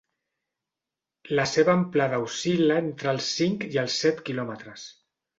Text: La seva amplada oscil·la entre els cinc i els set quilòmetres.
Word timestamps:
La 1.39 1.43
seva 1.49 1.75
amplada 1.79 2.19
oscil·la 2.27 2.77
entre 2.85 3.11
els 3.11 3.27
cinc 3.41 3.67
i 3.75 3.81
els 3.83 3.99
set 4.07 4.23
quilòmetres. 4.31 4.87